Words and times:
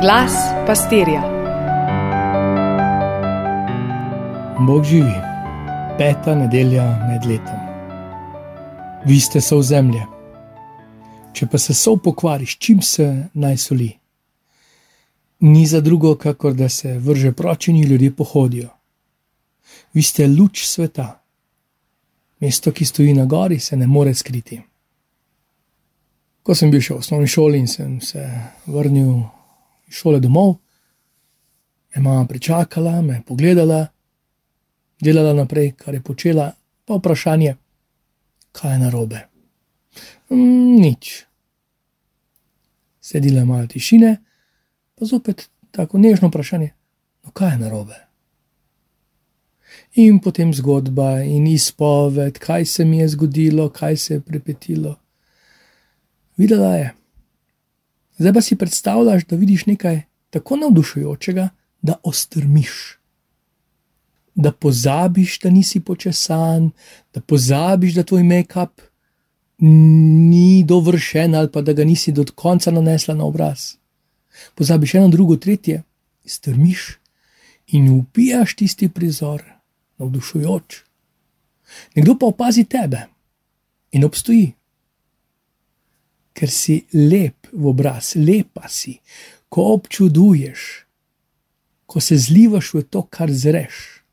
Glas 0.00 0.32
pastirja. 0.66 1.22
Bog 4.66 4.84
živi, 4.84 5.14
peta 5.98 6.34
nedelja 6.34 6.84
med 7.08 7.24
letom. 7.26 7.58
Vi 9.06 9.20
ste 9.20 9.40
so 9.40 9.58
v 9.58 9.62
zemlji. 9.62 10.02
Če 11.32 11.48
pa 11.50 11.58
se 11.58 11.74
so 11.74 11.96
pokvari, 11.96 12.46
s 12.46 12.54
čim 12.62 12.82
se 12.82 13.06
naj 13.34 13.56
soli? 13.56 13.88
Ni 15.40 15.66
za 15.66 15.80
drugo, 15.80 16.14
kakor 16.14 16.54
da 16.54 16.68
se 16.68 16.98
vrže 16.98 17.32
proč 17.32 17.68
in 17.68 17.80
ljudje 17.82 18.12
pohodijo. 18.14 18.68
Vi 19.92 20.02
ste 20.02 20.28
luč 20.28 20.62
sveta. 20.66 21.24
Mesto, 22.40 22.70
ki 22.72 22.84
stoji 22.84 23.14
na 23.14 23.24
gori, 23.24 23.58
se 23.58 23.76
ne 23.76 23.86
more 23.86 24.14
skriti. 24.14 24.60
Ko 26.42 26.54
sem 26.54 26.70
bil 26.70 26.80
še 26.80 26.94
v 26.94 27.02
osnovni 27.02 27.26
šoli 27.26 27.58
in 27.58 27.66
sem 27.66 27.98
se 28.00 28.22
vrnil 28.66 29.37
iz 29.88 29.94
šole 29.94 30.20
domov, 30.20 30.56
me 31.96 32.02
mama 32.02 32.26
pričakala, 32.26 33.02
me 33.02 33.22
pogledala, 33.26 33.86
delala 35.00 35.32
naprej, 35.34 35.72
kar 35.76 35.94
je 35.94 36.02
počela, 36.02 36.52
pa 36.84 36.94
vprašanje, 36.94 37.56
kaj 38.52 38.72
je 38.72 38.78
narobe. 38.78 39.28
Mm, 40.30 40.80
nič. 40.80 41.24
Sedela 43.00 43.40
je 43.40 43.44
malo 43.44 43.66
tišine, 43.66 44.16
pa 44.94 45.04
zopet 45.04 45.48
tako 45.70 45.98
nežno 45.98 46.28
vprašanje, 46.28 46.70
no 47.24 47.30
kaj 47.30 47.52
je 47.54 47.58
narobe. 47.58 47.96
In 49.94 50.18
potem 50.20 50.52
zgodba 50.54 51.22
in 51.22 51.46
izpoved, 51.46 52.38
kaj 52.38 52.64
se 52.64 52.84
mi 52.84 52.98
je 52.98 53.08
zgodilo, 53.08 53.68
kaj 53.70 53.96
se 53.96 54.14
je 54.14 54.20
pripetilo. 54.20 54.96
Videla 56.36 56.76
je. 56.76 56.94
Zdaj 58.18 58.32
pa 58.32 58.40
si 58.40 58.56
predstavljaš, 58.56 59.24
da 59.24 59.36
vidiš 59.36 59.66
nekaj 59.66 60.00
tako 60.30 60.56
navdušujočega, 60.56 61.48
da 61.82 61.94
ostrmiš. 62.02 62.98
Da 64.34 64.52
pozabiš, 64.52 65.40
da 65.40 65.50
nisi 65.50 65.80
počesan, 65.80 66.70
da 67.14 67.20
pozabiš, 67.20 67.94
da 67.94 68.02
tvoj 68.02 68.22
make-up 68.22 68.82
ni 69.58 70.64
dovršen 70.64 71.34
ali 71.34 71.52
pa 71.52 71.62
da 71.62 71.72
ga 71.72 71.84
nisi 71.84 72.12
do 72.12 72.24
konca 72.34 72.70
nanesla 72.70 73.14
na 73.14 73.24
obraz. 73.24 73.74
Pozabiš 74.54 74.94
eno, 74.94 75.08
drugo, 75.08 75.36
tretje, 75.36 75.82
strmiš 76.24 76.98
in 77.66 77.90
upijaš 77.90 78.54
tisti 78.56 78.88
prizor, 78.88 79.42
navdušujoč. 79.98 80.82
Nekdo 81.94 82.18
pa 82.18 82.26
opazi 82.26 82.64
tebe 82.64 83.06
in 83.92 84.04
obstoji 84.04 84.52
ker 86.38 86.50
si 86.50 86.86
lep 86.94 87.37
v 87.52 87.70
obraz, 87.70 88.14
lepa 88.16 88.68
si, 88.68 88.98
ko 89.48 89.72
občuduješ, 89.74 90.66
ko 91.86 92.00
se 92.00 92.18
zlivaš 92.20 92.74
v 92.74 92.82
to, 92.84 93.02
kar 93.08 93.32
zreš. 93.32 94.04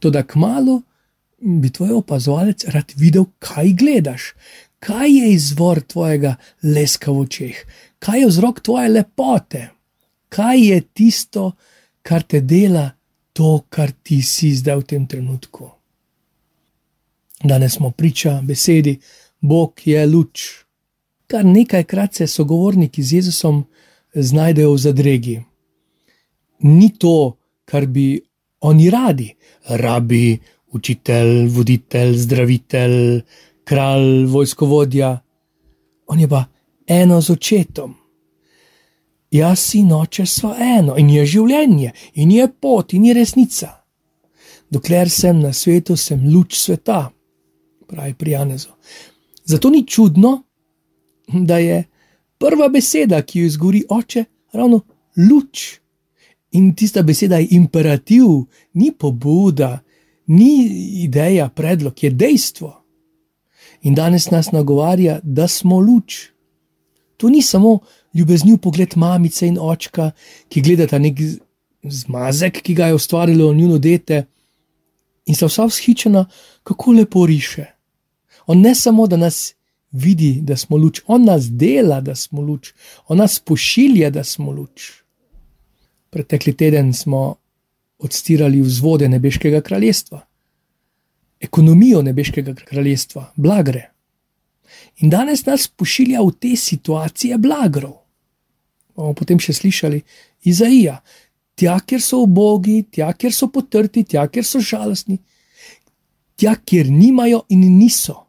Toda 0.00 0.22
kmalo 0.22 0.82
bi 1.40 1.70
tvoj 1.72 1.98
opazovalec 2.00 2.64
rad 2.72 2.92
videl, 2.96 3.28
kaj 3.38 3.72
gledaš, 3.72 4.32
kaj 4.78 5.10
je 5.10 5.30
izvor 5.32 5.80
tvojega 5.80 6.36
leska 6.62 7.12
v 7.12 7.24
očeh, 7.24 7.62
kaj 7.98 8.20
je 8.20 8.28
vzrok 8.28 8.60
tvoje 8.60 8.88
lepote, 8.88 9.62
kaj 10.28 10.60
je 10.60 10.80
tisto, 10.92 11.52
kar 12.02 12.22
te 12.22 12.40
dela 12.40 12.90
to, 13.32 13.64
kar 13.68 13.92
ti 14.02 14.22
si 14.22 14.52
zdaj 14.56 14.76
v 14.76 14.86
tem 14.92 15.06
trenutku. 15.06 15.70
Danes 17.44 17.76
smo 17.76 17.90
priča 17.90 18.40
besedi: 18.42 18.98
Bog 19.40 19.80
je 19.84 20.06
luč. 20.06 20.65
Kar 21.26 21.44
nekajkrat 21.44 22.14
se 22.14 22.26
sogovorniki 22.26 23.02
z 23.02 23.12
Jezusom 23.12 23.64
znajdejo 24.14 24.72
v 24.72 24.78
zadregi. 24.78 25.36
Ni 26.58 26.90
to, 26.98 27.36
kar 27.64 27.86
bi 27.86 28.20
oni 28.60 28.90
radi, 28.90 29.34
rabi, 29.68 30.38
učitelj, 30.72 31.48
voditelj, 31.48 32.16
zdravitelj, 32.16 33.20
kralj, 33.64 34.24
vojskovodja. 34.26 35.18
On 36.06 36.20
je 36.20 36.28
pa 36.28 36.44
eno 36.86 37.20
z 37.20 37.30
očetom. 37.30 37.94
Jaz 39.30 39.74
in 39.74 39.92
oče 39.92 40.26
so 40.26 40.54
eno, 40.54 40.94
in 40.96 41.10
je 41.10 41.26
življenje, 41.26 41.92
in 42.14 42.30
je 42.30 42.46
pot, 42.60 42.94
in 42.94 43.04
je 43.04 43.14
resnica. 43.14 43.72
Dokler 44.70 45.10
sem 45.10 45.40
na 45.42 45.52
svetu, 45.52 45.96
sem 45.96 46.22
luč 46.30 46.56
sveta, 46.56 47.10
pravi 47.86 48.14
Prijanezo. 48.14 48.78
Zato 49.44 49.70
ni 49.70 49.84
čudno, 49.86 50.45
da 51.26 51.58
je 51.58 51.84
prva 52.38 52.68
beseda, 52.68 53.22
ki 53.22 53.40
jo 53.40 53.46
izgori 53.46 53.82
oče, 53.88 54.24
ravno 54.52 54.80
luč. 55.16 55.78
In 56.52 56.74
tista 56.74 57.02
beseda 57.02 57.38
je 57.38 57.48
imperativ, 57.50 58.26
ni 58.74 58.92
pobuda, 58.92 59.80
ni 60.26 60.52
ideja, 61.02 61.48
predlog, 61.48 62.04
je 62.04 62.10
dejstvo. 62.10 62.72
In 63.82 63.94
danes 63.94 64.30
nas 64.30 64.52
nagovarja, 64.52 65.20
da 65.22 65.48
smo 65.48 65.80
luč. 65.80 66.28
To 67.16 67.28
ni 67.28 67.42
samo 67.42 67.78
ljubeznjiv 68.14 68.58
pogled 68.58 68.96
mamice 68.96 69.46
in 69.46 69.58
očka, 69.60 70.10
ki 70.48 70.60
gledata 70.60 70.98
nek 70.98 71.20
zmazek, 71.82 72.62
ki 72.62 72.74
ga 72.74 72.86
je 72.86 72.94
ustvarilo 72.94 73.52
njuno 73.54 73.78
dete, 73.78 74.24
in 75.26 75.34
sta 75.34 75.46
vsa 75.46 75.66
vzhičena, 75.66 76.24
kako 76.62 76.92
lepo 76.92 77.26
riše. 77.26 77.66
On 78.46 78.60
ne 78.60 78.74
samo, 78.74 79.06
da 79.06 79.16
nas 79.16 79.54
vidi, 79.96 80.40
da 80.42 80.56
smo 80.56 80.76
luč, 80.76 81.00
on 81.06 81.24
nas 81.24 81.48
dela, 81.50 82.00
da 82.00 82.14
smo 82.14 82.40
luč, 82.40 82.72
on 83.08 83.18
nas 83.18 83.38
pošilja, 83.40 84.10
da 84.10 84.24
smo 84.24 84.52
luč. 84.52 84.92
Pretekli 86.10 86.52
teden 86.56 86.92
smo 86.94 87.36
odstirali 87.98 88.60
vzvode 88.60 89.08
nebeškega 89.08 89.60
kraljestva, 89.60 90.20
ekonomijo 91.40 92.02
nebeškega 92.02 92.54
kraljestva, 92.54 93.32
blagre. 93.36 93.90
In 95.00 95.10
danes 95.10 95.46
nas 95.46 95.68
pošilja 95.68 96.22
v 96.22 96.32
te 96.40 96.56
situacije 96.56 97.38
blagrov. 97.38 98.02
Bomo 98.96 99.12
potem 99.14 99.40
še 99.40 99.52
slišali 99.52 100.02
Izaija, 100.48 101.00
tja, 101.56 101.78
kjer 101.80 102.00
so 102.02 102.22
ubogi, 102.24 102.82
tja, 102.92 103.10
kjer 103.12 103.32
so 103.32 103.48
potrti, 103.52 104.04
tja, 104.04 104.24
kjer 104.28 104.44
so 104.44 104.60
žalostni, 104.60 105.18
tja, 106.36 106.54
kjer 106.64 106.88
nimajo 106.92 107.42
in 107.52 107.64
niso 107.78 108.25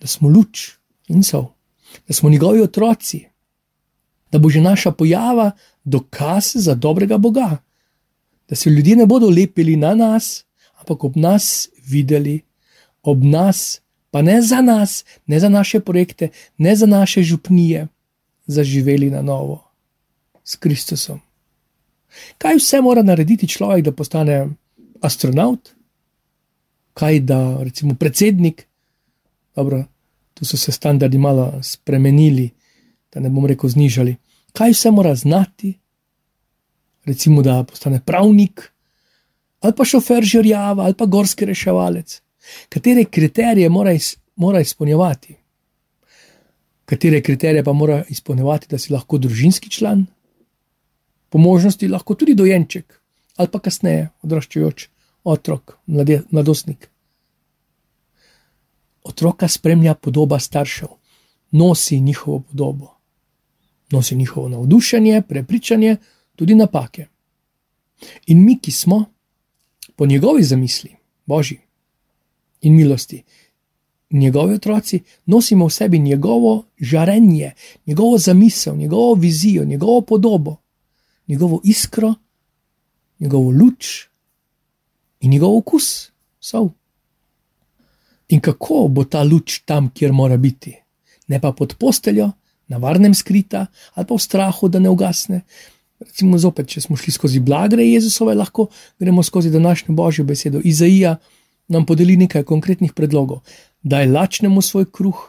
da 0.00 0.06
smo 0.06 0.28
luč 0.28 0.70
in 1.08 1.22
so, 1.22 1.46
da 2.08 2.14
smo 2.14 2.30
njegovi 2.30 2.60
otroci, 2.60 3.24
da 4.32 4.38
bo 4.38 4.48
že 4.48 4.60
naša 4.60 4.90
pojava 4.90 5.50
dokaz 5.84 6.52
za 6.54 6.74
dobrega 6.74 7.18
Boga, 7.18 7.56
da 8.48 8.56
se 8.56 8.70
ljudje 8.70 8.96
ne 8.96 9.06
bodo 9.06 9.28
lepili 9.28 9.76
na 9.76 9.94
nas, 9.94 10.44
ampak 10.78 11.04
ob 11.04 11.16
nas 11.16 11.68
videli, 11.86 12.42
ob 13.02 13.24
nas, 13.24 13.80
pa 14.10 14.22
ne 14.22 14.42
za 14.42 14.60
nas, 14.62 15.04
ne 15.26 15.40
za 15.40 15.48
naše 15.48 15.80
projekte, 15.80 16.28
ne 16.58 16.76
za 16.76 16.86
naše 16.86 17.22
župnije, 17.22 17.86
zaživeli 18.46 19.10
na 19.10 19.22
novo 19.22 19.64
s 20.44 20.56
Kristusom. 20.56 21.20
Kaj 22.38 22.56
vse 22.56 22.80
mora 22.80 23.02
narediti 23.02 23.48
človek, 23.48 23.84
da 23.84 23.92
postane 23.92 24.48
astronaut? 25.02 25.72
Kaj 26.94 27.20
da, 27.20 27.62
recimo, 27.62 27.94
predsednik, 27.94 28.66
Dobro, 29.56 29.84
tu 30.34 30.44
so 30.44 30.56
se 30.56 30.72
standardi 30.72 31.18
malo 31.18 31.62
spremenili, 31.62 32.50
da 33.12 33.20
ne 33.20 33.30
bom 33.30 33.46
rekel 33.46 33.70
znižali. 33.70 34.16
Kaj 34.52 34.70
vse 34.70 34.90
mora 34.90 35.14
znati, 35.14 35.72
recimo, 37.04 37.42
da 37.42 37.64
postane 37.64 38.00
pravnik, 38.04 38.72
ali 39.60 39.74
pa 39.76 39.84
šofer 39.84 40.24
žrjava, 40.24 40.84
ali 40.84 40.94
pa 40.94 41.06
gorski 41.06 41.44
reševalec. 41.44 42.20
Katere 42.68 43.04
kriterije 43.04 43.68
mora, 43.68 43.92
iz, 43.92 44.16
mora 44.36 44.60
izpolnjevati? 44.60 45.36
Katere 46.84 47.22
kriterije 47.22 47.64
pa 47.64 47.72
mora 47.72 48.04
izpolnjevati, 48.08 48.66
da 48.70 48.78
si 48.78 48.92
lahko 48.92 49.18
družinski 49.18 49.70
član, 49.70 50.06
po 51.28 51.38
možnosti 51.38 51.88
lahko 51.88 52.14
tudi 52.14 52.34
dojenček, 52.34 53.00
ali 53.36 53.48
pa 53.52 53.58
kasneje 53.58 54.08
odraščajoč 54.22 54.88
otrok, 55.24 55.78
mlade, 55.86 56.20
mladostnik 56.30 56.90
otroka 59.06 59.48
spremlja 59.48 59.94
podoba 59.94 60.38
staršev, 60.38 60.88
nosi 61.50 62.00
njihovo 62.00 62.40
podobo, 62.40 62.96
nosi 63.90 64.16
njihovo 64.16 64.48
navdušenje, 64.48 65.22
prepričanje, 65.28 65.96
tudi 66.36 66.54
napake. 66.54 67.06
In 68.26 68.44
mi, 68.44 68.58
ki 68.58 68.72
smo 68.72 69.04
po 69.96 70.06
njegovi 70.06 70.42
zamisli, 70.42 70.96
božji 71.26 71.60
in 72.60 72.74
milosti, 72.76 73.22
njegovi 74.10 74.54
otroci, 74.54 75.00
nosimo 75.26 75.66
v 75.66 75.70
sebi 75.70 75.98
njegovo 75.98 76.64
žarenje, 76.78 77.52
njegovo 77.86 78.18
zamisel, 78.18 78.76
njegovo 78.76 79.14
vizijo, 79.14 79.64
njegovo 79.64 80.00
podobo, 80.00 80.56
njegovo 81.28 81.60
iskro, 81.64 82.14
njegovo 83.18 83.50
luč 83.50 84.06
in 85.20 85.30
njegov 85.30 85.56
okus. 85.56 86.10
So. 86.40 86.70
In 88.28 88.40
kako 88.40 88.88
bo 88.88 89.04
ta 89.04 89.22
luč 89.22 89.60
tam, 89.64 89.90
kjer 89.94 90.12
mora 90.12 90.36
biti, 90.36 90.74
ne 91.28 91.40
pa 91.40 91.52
pod 91.52 91.76
posteljo, 91.78 92.32
na 92.68 92.78
varnem 92.82 93.14
skrita 93.14 93.66
ali 93.94 94.06
pa 94.06 94.14
v 94.14 94.22
strahu, 94.22 94.68
da 94.68 94.78
ne 94.78 94.90
ugasne. 94.90 95.42
Recimo, 96.02 96.38
zopet, 96.38 96.68
če 96.68 96.82
smo 96.84 96.96
šli 96.98 97.14
skozi 97.14 97.40
blagre 97.40 97.86
Jezusove, 97.86 98.34
lahko 98.34 98.66
gremo 99.00 99.22
skozi 99.22 99.50
današnjo 99.50 99.94
božjo 99.94 100.24
besedo. 100.24 100.60
Izaija 100.64 101.16
nam 101.68 101.86
podeli 101.86 102.16
nekaj 102.16 102.44
konkretnih 102.44 102.92
predlogov. 102.92 103.40
Daj 103.82 104.06
lačnemu 104.06 104.62
svoj 104.62 104.90
kruh, 104.92 105.22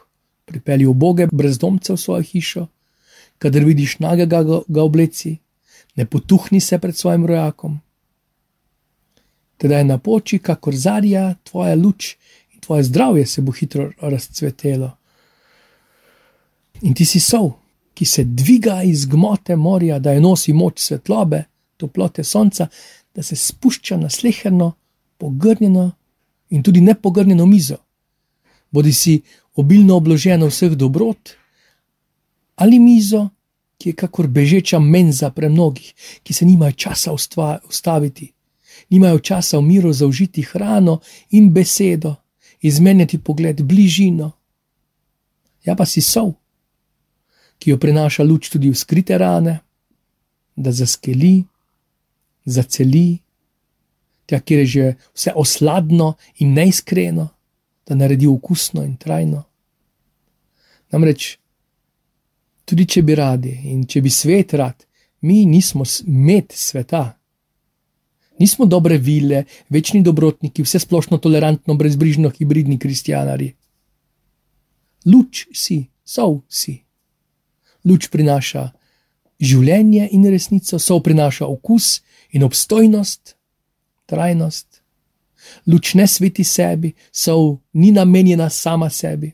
pripelji 0.45 0.85
oboge 0.85 1.27
brezdomce 1.31 1.94
v 1.94 1.97
svojo 1.97 2.23
hišo, 2.23 2.67
kadar 3.38 3.63
vidiš 3.63 3.99
nagega 3.99 4.44
ga 4.67 4.83
obleci, 4.83 5.38
ne 5.95 6.05
potuhni 6.05 6.59
se 6.59 6.79
pred 6.79 6.97
svojim 6.97 7.25
rojakom. 7.25 7.79
Teda 9.57 9.77
je 9.77 9.83
na 9.83 9.97
poči, 9.97 10.39
kakor 10.39 10.75
zarja, 10.75 11.35
tvoja 11.44 11.75
luč 11.75 12.15
tvoje 12.68 12.84
zdravje 12.84 13.25
se 13.25 13.42
bo 13.42 13.52
hitro 13.52 13.92
razcvetelo. 14.02 14.92
In 16.81 16.94
ti 16.94 17.06
si 17.06 17.19
sol, 17.19 17.52
ki 17.94 18.06
se 18.06 18.24
dviga 18.24 18.81
iz 18.84 19.06
gmote 19.06 19.56
morja, 19.56 20.00
da 20.00 20.12
je 20.12 20.22
nosi 20.22 20.54
moč 20.54 20.81
svetlobe, 20.84 21.44
toplote 21.78 22.24
sonca, 22.24 22.68
da 23.16 23.24
se 23.24 23.36
spušča 23.36 23.98
na 23.98 24.10
sleherno, 24.10 24.74
pogrnjeno 25.18 25.92
in 26.50 26.64
tudi 26.64 26.81
nepogrnjeno 26.81 27.46
mizo. 27.46 27.78
Bodi 28.72 28.94
si 28.94 29.22
obilno 29.56 29.96
obloženo 29.96 30.52
vseh 30.52 30.75
dobrot, 30.75 31.31
ali 32.56 32.80
mizo, 32.80 33.30
ki 33.78 33.90
je 33.90 33.96
kakor 33.96 34.28
bežeča 34.28 34.80
menza 34.80 35.31
pre 35.31 35.50
mnogih, 35.50 35.94
ki 36.24 36.34
se 36.34 36.46
nimajo 36.46 36.72
časa 36.72 37.16
ustaviti, 37.69 38.31
nimajo 38.90 39.19
časa 39.19 39.58
v 39.58 39.62
miru 39.72 39.94
zaužiti 39.94 40.42
hrano 40.42 41.00
in 41.31 41.54
besedo, 41.54 42.18
izmenjati 42.62 43.19
pogled, 43.19 43.62
bližino. 43.62 44.31
Ja, 45.65 45.75
pa 45.75 45.86
si 45.86 46.01
sol 46.01 46.33
ki 47.59 47.69
jo 47.69 47.77
prinaša 47.77 48.24
luč 48.24 48.50
tudi 48.50 48.69
v 48.69 48.77
skrite 48.77 49.18
rane, 49.18 49.59
da 50.56 50.71
zaskeli, 50.71 51.44
zaceli, 52.45 53.18
tja, 54.25 54.39
kjer 54.39 54.59
je 54.59 54.68
že 54.68 54.86
vse 55.13 55.33
osladno 55.36 56.15
in 56.42 56.54
neiskreno, 56.54 57.30
da 57.88 57.95
naredi 57.95 58.27
okusno 58.27 58.83
in 58.83 58.98
trajno. 58.98 59.44
Namreč, 60.92 61.38
tudi 62.65 62.86
če 62.86 63.04
bi 63.04 63.15
radi 63.15 63.54
in 63.71 63.86
če 63.88 64.01
bi 64.01 64.09
svet 64.09 64.54
rad, 64.54 64.86
mi 65.21 65.45
nismo 65.45 65.83
med 66.06 66.54
sveta. 66.54 67.17
Nismo 68.39 68.66
dobre 68.66 68.98
vile, 68.98 69.45
večni 69.69 70.04
dobrotniki, 70.04 70.63
vse 70.63 70.80
splošno 70.80 71.18
tolerantno, 71.18 71.74
brezbrižno, 71.74 72.30
hibridni 72.30 72.80
kristijani. 72.80 73.54
Luč 75.06 75.48
si, 75.54 75.88
sov 76.06 76.44
si 76.50 76.88
luč 77.88 78.10
prinaša 78.12 78.68
življenje 79.39 80.10
in 80.16 80.25
resnico, 80.31 80.80
so 80.80 81.00
prinaša 81.04 81.48
okus 81.48 82.01
in 82.36 82.45
obstojnost, 82.48 83.36
trajnost. 84.10 84.81
Luč 85.69 85.94
ne 85.95 86.07
sveti 86.10 86.44
sebi, 86.44 86.94
so 87.12 87.60
ni 87.74 87.94
namenjena 87.95 88.50
sama 88.50 88.90
sebi, 88.90 89.31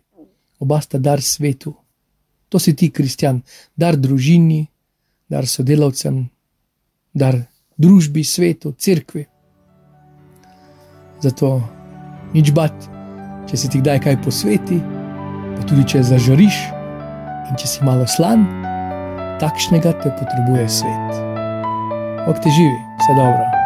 oba 0.59 0.81
sta 0.81 0.99
dar 0.99 1.23
svetu. 1.23 1.73
To 2.49 2.59
si 2.59 2.75
ti, 2.77 2.91
kristjan, 2.93 3.41
dar 3.75 3.97
družini, 3.97 4.67
dar 5.31 5.47
sodelavcem, 5.49 6.27
dar 7.13 7.39
družbi, 7.77 8.23
svetu, 8.23 8.73
cerkvi. 8.77 9.25
Zato 11.23 11.61
nič 12.33 12.51
bat, 12.51 12.75
če 13.49 13.57
se 13.57 13.71
ti 13.71 13.81
kdaj 13.81 14.03
kaj 14.03 14.21
posveti, 14.25 14.79
pa 15.55 15.65
tudi 15.69 15.85
če 15.87 16.03
zažariš 16.11 16.59
in 17.49 17.59
če 17.59 17.69
si 17.69 17.87
malo 17.87 18.07
slan, 18.09 18.45
takšnega 19.43 19.95
te 20.03 20.13
potrebuje 20.19 20.69
svet. 20.81 21.19
Ok, 22.27 22.39
te 22.43 22.49
živi, 22.51 22.77
vse 23.01 23.19
dobro. 23.19 23.62